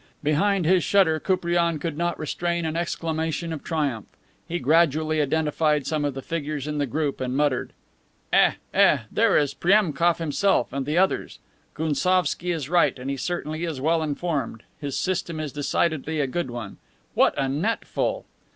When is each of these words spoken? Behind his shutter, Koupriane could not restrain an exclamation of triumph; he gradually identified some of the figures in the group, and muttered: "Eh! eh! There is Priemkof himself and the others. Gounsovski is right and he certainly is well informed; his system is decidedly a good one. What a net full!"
Behind 0.23 0.65
his 0.65 0.83
shutter, 0.83 1.19
Koupriane 1.19 1.77
could 1.77 1.95
not 1.95 2.17
restrain 2.17 2.65
an 2.65 2.75
exclamation 2.75 3.53
of 3.53 3.63
triumph; 3.63 4.07
he 4.47 4.57
gradually 4.57 5.21
identified 5.21 5.85
some 5.85 6.05
of 6.05 6.15
the 6.15 6.23
figures 6.23 6.65
in 6.65 6.79
the 6.79 6.87
group, 6.87 7.21
and 7.21 7.37
muttered: 7.37 7.71
"Eh! 8.33 8.53
eh! 8.73 8.97
There 9.11 9.37
is 9.37 9.53
Priemkof 9.53 10.17
himself 10.17 10.73
and 10.73 10.87
the 10.87 10.97
others. 10.97 11.37
Gounsovski 11.75 12.49
is 12.51 12.67
right 12.67 12.97
and 12.97 13.11
he 13.11 13.15
certainly 13.15 13.63
is 13.63 13.79
well 13.79 14.01
informed; 14.01 14.63
his 14.79 14.97
system 14.97 15.39
is 15.39 15.53
decidedly 15.53 16.19
a 16.19 16.25
good 16.25 16.49
one. 16.49 16.77
What 17.13 17.35
a 17.37 17.47
net 17.47 17.85
full!" 17.85 18.25